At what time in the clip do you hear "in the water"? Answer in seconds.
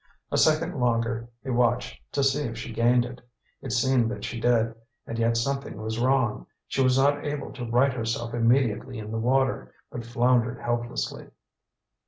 8.97-9.75